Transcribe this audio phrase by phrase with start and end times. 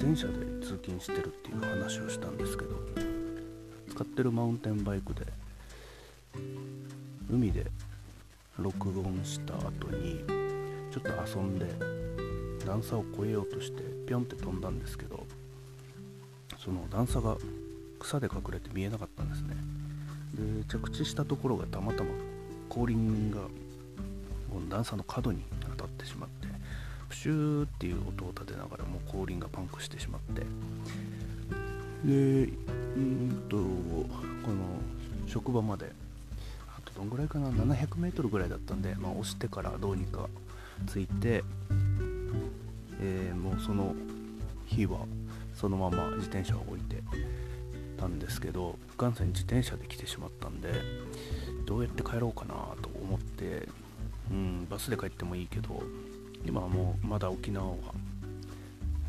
[0.00, 0.32] 転車で
[0.62, 2.70] 通勤してるっていう話をしたんですけど
[3.90, 5.26] 使ってるマウンテンバイクで
[7.30, 7.66] 海で
[8.58, 10.24] 録音した後に
[10.90, 11.66] ちょっと遊んで
[12.64, 15.26] 段差を越えようとしてピョンって飛んだんですけど
[16.56, 17.36] その段差が
[17.98, 19.54] 草で隠れて見えなかったんですね。
[20.34, 22.10] で着地したところがたまたま
[22.70, 23.40] 後輪が
[24.70, 25.42] 段差の角に
[25.76, 26.49] 当たってしまって
[27.10, 30.42] プシューっていう音を立てながらもう後輪がパンクしてしまって。
[32.04, 32.48] で
[32.96, 34.56] うんとこの
[35.26, 35.92] 職場まで
[36.66, 40.28] あとどんぐらいかな？700m ぐらいだったんで、まあ、押してからどうにか
[40.90, 41.44] 着いて、
[43.00, 43.94] えー、もうその
[44.66, 45.00] 日は
[45.54, 47.02] そのまま自転車を置いて
[47.98, 50.72] たんですけど元祖に自転車で来てしまったんで
[51.66, 53.68] どうやって帰ろうかなと思って
[54.30, 55.82] うんバスで帰ってもいいけど
[56.44, 57.76] 今はもうまだ沖縄は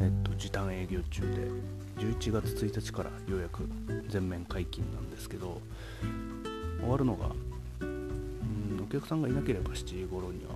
[0.00, 1.48] えっと時短営業中で
[2.02, 3.68] 11月1日からようやく
[4.08, 5.60] 全面解禁なんですけど
[6.80, 7.30] 終わるのが
[7.80, 10.50] うんお客さんがいなければ7時頃には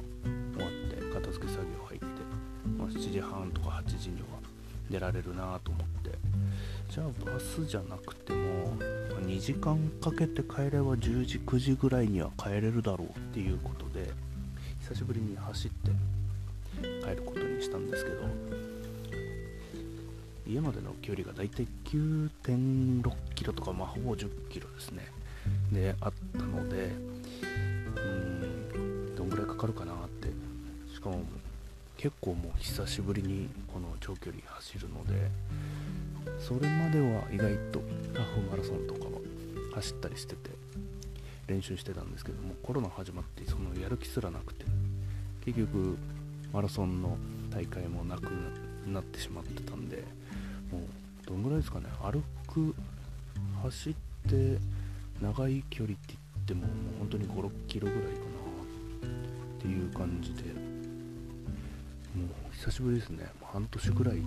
[0.54, 2.06] 終わって片付け作業入って、
[2.78, 4.26] まあ、7時半とか8時には
[4.90, 6.10] 出られるなと思って
[6.90, 8.76] じゃあバスじゃなくても
[9.26, 14.10] 2時間かけて帰れば10時9時ぐらいには帰れるだろうっていうことで
[14.80, 15.90] 久しぶりに走って
[17.02, 18.22] 帰ることにしたんですけど
[20.46, 25.06] 家までの距離がだいたい9.6キロとか、まあ、ほぼ10キロですね。
[25.72, 26.90] であったので
[28.74, 30.28] うんどんぐらいかかるかなって。
[30.94, 31.22] しかも
[31.96, 35.30] 結構もう久しぶりにこの長距離走るので
[36.38, 37.80] それまでは意外と
[38.14, 39.20] ハーフマラソンとかは
[39.74, 40.50] 走ったりしてて
[41.48, 44.64] 練習してたんですけどもコロナ始まってそのやる気すらなくて
[45.44, 45.98] 結局
[46.54, 47.18] マラソンの
[47.50, 48.30] 大会もなく
[48.86, 50.04] なってしまってたんで
[50.70, 50.82] もう
[51.26, 51.86] どんぐらいですかね。
[52.00, 52.72] 歩く
[53.64, 53.94] 走っ
[54.30, 54.58] て
[55.20, 58.14] 長い距離って言ってももう本当に5 6キロぐらいかな
[59.08, 63.26] っていう感じでもう久しぶりですね。
[63.42, 64.22] 半年ぐらいか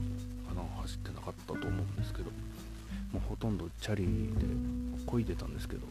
[0.53, 4.09] な走ってなかったと思うんですけどもうほとんどチャリで
[5.05, 5.87] 漕いでたんですけど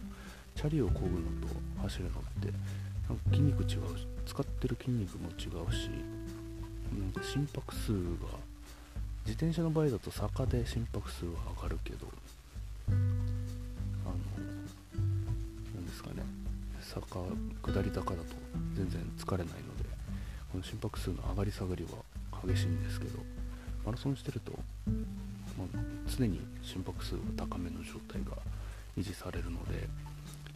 [0.55, 2.53] チャリを漕ぐのと走るのって
[3.09, 3.69] なんか筋肉違う
[3.99, 5.91] し使ってる筋肉も違うし
[6.93, 7.99] なんか心拍数が
[9.25, 12.07] 自転車の場合だと坂で心拍数は上がるけど
[12.89, 12.97] あの
[15.75, 16.23] 何ですかね。
[16.81, 17.19] 坂
[17.63, 18.37] 下り坂だと
[18.75, 19.85] 全然疲れないので
[20.53, 21.91] この心拍数の上がり下がりは
[22.47, 23.19] 激しいんですけど
[23.85, 24.53] マラソンしてると、
[25.59, 25.79] まあ、
[26.17, 28.37] 常に心拍数が高めの状態が
[28.97, 29.89] 維持されるので、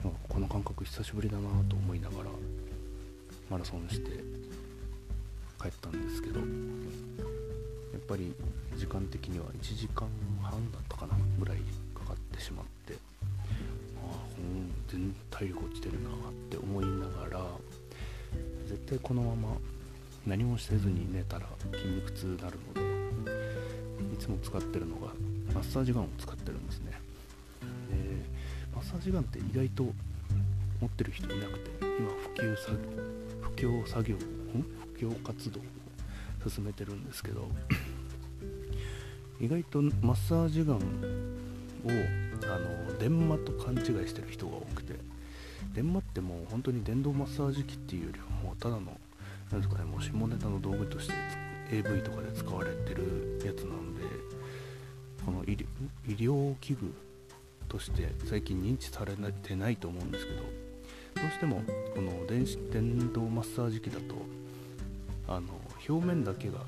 [0.04, 2.30] まあ、この感覚久しぶりだなと思いながら
[3.50, 4.10] マラソンして
[5.60, 8.32] 帰ったんですけどやっぱり
[8.76, 10.08] 時間的には1時間
[10.42, 11.58] 半だったかなぐらい
[11.94, 12.94] かかってしまって
[14.02, 14.16] ああ
[14.88, 16.12] 全体力落ちてるなっ
[16.48, 17.46] て思いながら
[18.66, 19.48] 絶対このまま
[20.26, 23.32] 何もせずに寝たら筋肉痛になるので
[24.14, 25.08] いつも使ってるのが
[25.54, 26.92] マッサージガンを使ってるんですね。
[27.60, 27.66] で
[28.74, 29.84] マッサージガンって意外と
[30.80, 33.02] 持ってる人いなくて今普及作業
[33.42, 34.39] 布教作業
[34.94, 35.62] 布教活動を
[36.48, 37.48] 進めてるんですけど
[39.40, 40.80] 意外とマッサージガンを
[42.44, 44.94] あの電話と勘違いしてる人が多くて
[45.74, 48.98] 電話ってもう本当に電動マッサージ機っていうよりはもうただの
[49.50, 51.14] 何ですかねもう下ネタの道具として
[51.72, 54.02] AV とかで使われてるやつなんで
[55.24, 55.56] この医
[56.06, 56.92] 療器具
[57.68, 61.62] として最近認知されてないと思うんですけどどうしても
[61.94, 64.39] この電子電動マッサージ機だと
[65.30, 65.46] あの
[65.88, 66.58] 表面だけが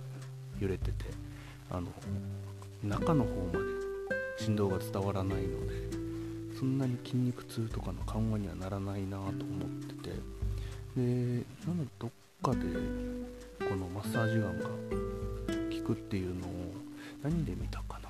[0.61, 1.06] 揺れてて
[1.69, 1.88] あの
[2.85, 3.59] 中の方まで
[4.38, 6.03] 振動が伝わらないので
[6.56, 9.32] そんなに筋肉痛とかの緩和にはならないなと思っ
[9.88, 10.11] てて
[10.97, 12.11] でなのでどっ
[12.41, 12.59] かで
[13.69, 16.50] このマッサージガンが効くっていうのを
[17.23, 18.08] 何で見たかな。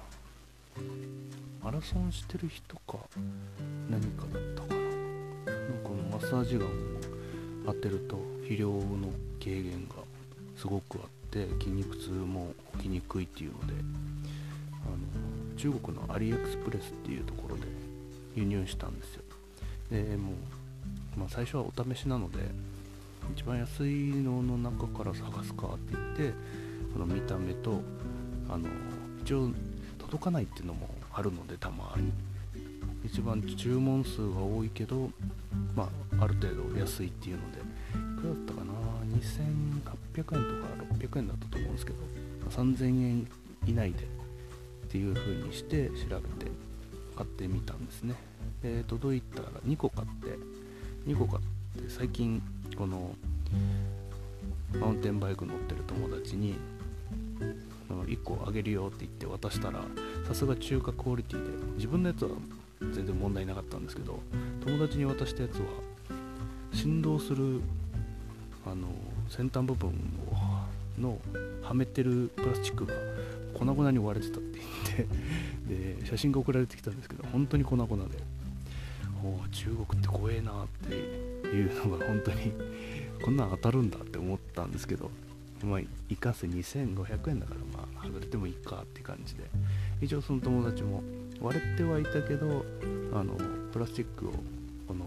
[1.62, 2.98] マラソンしてる人か
[3.88, 4.80] 何かだったかな。
[5.84, 6.70] このマッサージガンを
[7.66, 9.10] 当てると肥料の
[9.40, 10.01] 軽減が
[10.62, 13.74] すごくあって筋肉痛も起きにくいっていうので
[14.86, 17.62] あの中国のアリエクスプレスっていうところで
[18.36, 19.22] 輸入したんですよ。
[19.90, 20.34] でも
[21.16, 22.38] う、まあ、最初はお試しなので
[23.34, 26.32] 一番安いのの中から探すかって言って
[26.92, 27.80] この見た目と
[28.48, 28.68] あの
[29.24, 29.50] 一応
[29.98, 32.12] 届かないっていうのもあるのでたまに。
[33.04, 35.10] 一番注文数が多いけど
[35.74, 35.88] ま
[36.20, 37.62] あある程度安いっていうのでい
[38.20, 38.71] くらだったかな？
[39.12, 40.36] 2800円とか
[40.98, 41.98] 600円だったと思うんですけど
[42.50, 43.26] 3000円
[43.66, 44.02] 以内でっ
[44.90, 46.50] ていう風にして調べて
[47.16, 48.14] 買ってみたんですね。
[48.62, 50.38] で届いたら2個買って
[51.06, 52.42] 2個買って最近
[52.76, 53.14] この
[54.78, 56.56] マウンテンバイク乗ってる友達に
[57.90, 59.80] 1個あげるよって言って渡したら
[60.26, 62.30] さすが中華クオリティで自分のやつは
[62.80, 64.18] 全然問題なかったんですけど
[64.64, 65.64] 友達に渡したやつは
[66.72, 67.60] 振動する
[68.66, 68.88] あの
[69.28, 71.18] 先端部分をの
[71.62, 72.94] はめてるプラスチックが
[73.54, 78.42] 粉々に割れてたって言ってで写真が送られてきたんですけど本当に粉々で。
[79.24, 82.52] お中国って怖えなっていうのが本当に
[83.24, 85.12] こんなん当たるんだって思ったんですけど
[85.62, 89.44] まあいかせ2500円だからまあ外れてもいいかって感じで。
[90.00, 91.00] 一応その友達も
[91.40, 92.64] 割れてはいたけど
[93.12, 93.34] あの
[93.72, 94.32] プラスチックを
[94.88, 95.06] この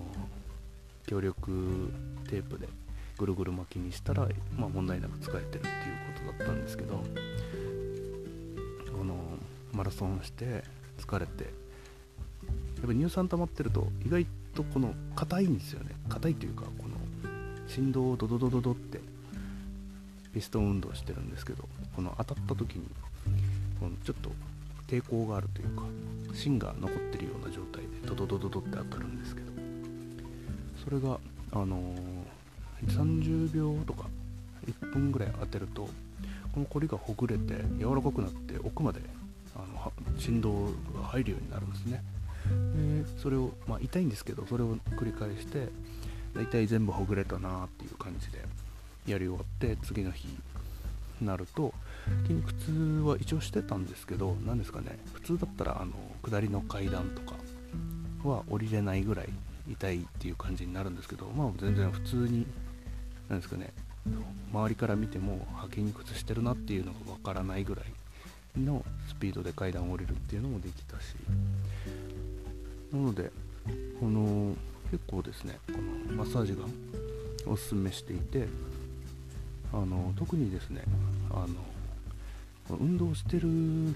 [1.05, 1.91] 強力
[2.29, 2.69] テープで
[3.17, 4.27] ぐるぐる巻きにしたら、
[4.57, 5.71] まあ、問題なく使えてるっていう
[6.27, 7.03] ことだったんですけど
[8.97, 9.15] この
[9.73, 10.63] マラソンして
[10.97, 11.50] 疲れてや
[12.85, 15.91] っぱ乳酸溜まってると意外とこの硬いんですよね。
[16.09, 16.95] 硬いというかこの
[17.67, 19.00] 振動をドドドドドって
[20.33, 22.85] ピストン運動してるんですけどこの当たった時に
[23.79, 24.31] このちょっと
[24.88, 25.83] 抵抗があるというか
[26.33, 29.47] 芯が残ってるような状態でドドドドドって当たるんですけど
[30.83, 31.19] それが
[31.51, 32.25] あのー、
[32.83, 34.06] 30秒とか
[34.68, 35.89] 1分ぐらい当てると
[36.54, 39.01] このコリがほぐれて柔らかくなって奥まで
[39.56, 42.04] あの振動が入るようになるんですね。
[42.45, 45.69] でそれを、まあ、痛いんですけどそれを繰り返して
[46.36, 48.39] 大体全部ほぐれたなっていう感じで
[49.07, 51.74] やり終わって次の日になると
[52.24, 52.72] 筋肉痛
[53.04, 55.94] は一応してたんですけど何ですかね普通だったらあの
[56.24, 57.36] 下りの階段とか
[58.24, 59.30] は降りれないぐらい
[59.69, 62.45] 痛いっていう感じになるんですけどまあ全然普通に
[63.30, 63.74] 何ですかね。
[64.54, 71.16] 周りから見ても履きにくつしてるなっていうのがわからないぐらいのスピードで階段を降りるっていうのもできたし。
[72.92, 73.31] なので
[74.00, 74.56] この
[74.92, 76.72] 結構ですねこのマッサージガン
[77.45, 78.48] おすすめしていて
[79.74, 80.83] あの特にですね
[81.31, 83.50] あの運動してる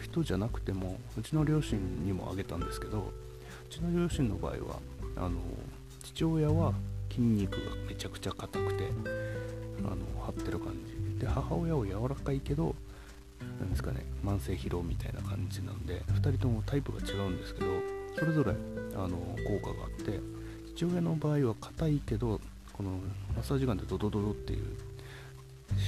[0.04, 4.80] 人じゃなくてもうちの両親にもあげたんですけどうちの両親の場合は
[5.16, 5.40] あの
[6.04, 6.74] 父親は
[7.10, 8.90] 筋肉がめちゃくちゃ硬くて
[9.80, 11.20] あの張ってる感じ。
[11.20, 12.76] で母親は柔らかいけど
[13.60, 17.68] なんですかね慢性疲労みたいな感じなんで2人ともタイプが違うんですけど
[18.18, 18.52] それぞれ
[18.96, 19.18] あの
[19.48, 20.20] 効果があって
[20.76, 22.40] 父親の場合は硬いけど
[22.74, 22.92] この
[23.36, 24.66] マッサージガンでドドドドっていう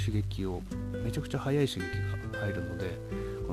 [0.06, 0.62] 刺激を
[1.04, 1.88] めちゃくちゃ速い刺激
[2.34, 2.98] が入るので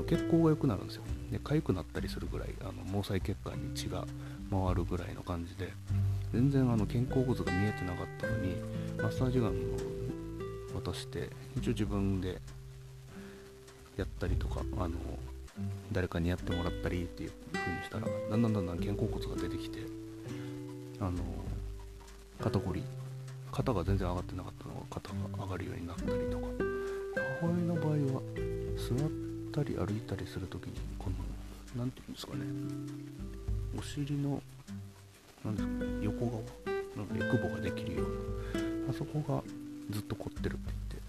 [0.07, 1.03] 血行が良くなるんですよ。
[1.31, 4.07] で痒くなったりするぐらいあの毛細血管に血が
[4.51, 5.73] 回るぐらいの感じで
[6.33, 8.57] 全然あの肩甲骨が見えてなかったのに
[9.01, 9.53] マッサージガンを
[10.81, 12.41] 渡して一応自分で
[13.97, 14.97] やったりとかあの
[15.91, 19.81] 誰かにやってもらったりっていう風にしたらだんだんだんだん肩甲骨が出てきて
[21.01, 21.13] あの
[22.41, 22.83] 肩こり
[23.51, 26.47] 肩が全然上がってなかったのが肩が上がるようになったりとか
[27.41, 28.23] 母親の場合は
[28.77, 29.09] 座っ
[29.53, 31.17] たり歩いたりする時にこの
[31.77, 32.45] 何て言うんですかね
[33.77, 34.41] お尻の
[35.45, 36.39] 何ですかね横側
[36.97, 39.43] のエクボができるようなあそこが
[39.91, 41.09] ずっと凝ってるって言って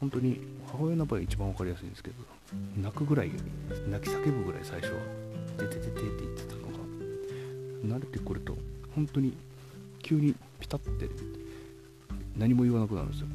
[0.00, 2.16] 本当に母親の場合一番分かりやすいんですけど
[2.80, 3.30] 泣くぐらい
[3.88, 5.00] 泣き叫ぶぐらい最初は
[5.58, 6.62] 「てててて」って言ってたの
[7.88, 8.56] が慣れてくると
[8.94, 9.34] 本当に
[10.02, 11.08] 急にピタッて
[12.36, 13.26] 何も言わなくなるんですよ。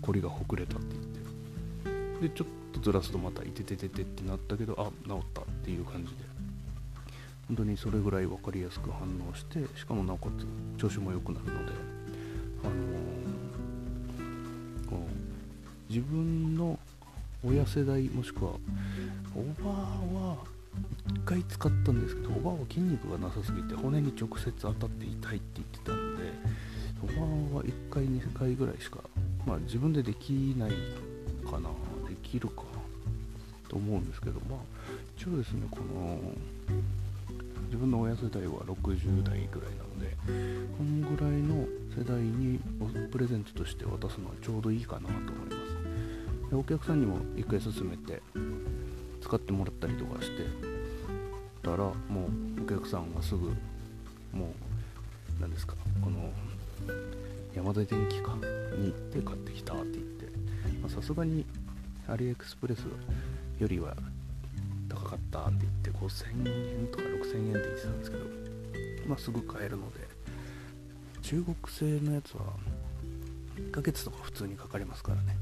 [0.00, 2.28] こりがほくれたって言って。
[2.28, 6.25] でちょっとずらすとまたいててててってなったけどあ治ったっていう感じで。
[7.48, 11.72] 本当にそれぐらい分かりやすく反応してしかもなおかつ調子も良くなるので
[12.64, 16.78] あのー、こう自分の
[17.44, 18.52] 親世代もしくは
[19.36, 20.36] おばあは
[21.12, 26.32] 1回使ったんですけどおばあは筋肉がなさすぎて骨に直接当たって痛いって言ってたので
[27.02, 27.12] おば
[27.54, 28.98] あは1回2回ぐらいしか
[29.46, 30.70] まあ自分でできない
[31.48, 31.70] かな
[32.08, 32.62] できるか
[33.68, 34.58] と思うんですけどまあ
[35.16, 36.18] 一応ですねこの
[37.66, 40.16] 自分の親世代は60代ぐらいなので
[40.76, 42.60] こんぐらいの世代に
[43.10, 45.50] プレゼントとして渡すのはちょうどいいかなと思いま
[46.44, 46.50] す。
[46.50, 48.22] でお客さんにも1回勧めて
[49.20, 50.44] 使ってもらったりとかして
[51.62, 51.92] たらも
[52.58, 53.48] うお客さんはすぐ
[54.32, 56.30] もう何ですかこの
[57.54, 58.34] 山田電機か
[58.78, 61.44] に行って買ってきたって言ってさすがに
[62.06, 62.84] アリエクスプレス
[63.58, 63.96] よりは
[64.96, 68.24] 高かったって言って5000円とか6000円って言ってたんですけど、
[69.06, 70.00] まあ、すぐ買えるので
[71.22, 72.42] 中国製のやつは
[73.56, 75.36] 1ヶ月とか普通にかかりますからね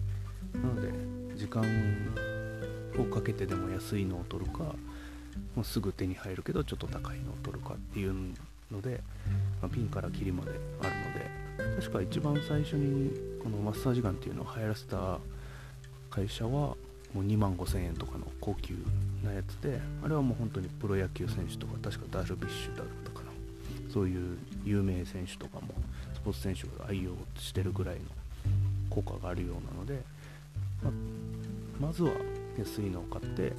[0.54, 1.62] なので時間
[2.99, 4.75] をかけてでも安いのを取るか
[5.54, 8.14] もうすぐ手に入るけどちょっと高いのを取るかっていう
[8.70, 9.00] ので、
[9.61, 10.90] まあ、ピンからキリまである
[11.61, 13.11] ので確か一番最初に
[13.42, 15.18] このマッサージガンっていうのを流行らせた
[16.11, 16.76] 会社は
[17.14, 18.75] もう2万5000円とかの高級
[19.25, 23.30] なやつであれはもう本当にプロ野球選手とか確かダルビッシュだったかな。
[23.92, 25.73] そういう有名選手とかも
[26.14, 28.02] スポーツ選手が愛用してるぐらいの
[28.90, 30.02] 効果があるようなので、
[31.80, 32.11] ままずは
[32.59, 33.52] 安いのを買って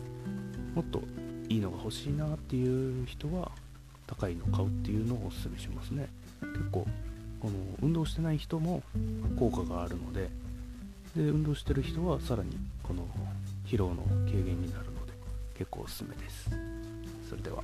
[0.73, 1.01] もっと
[1.47, 3.49] いいのが欲しいなっていう人は
[4.07, 6.09] 高いのを買うっていうのをおすすめしますね。
[6.41, 6.85] 結構
[7.39, 8.83] この運動してない人も
[9.39, 10.29] 効果があるので
[11.15, 13.07] で運動してる人はさらにこの
[13.65, 15.13] 疲労の軽減になるので
[15.57, 16.49] 結構おすすめです。
[17.29, 17.63] それでは。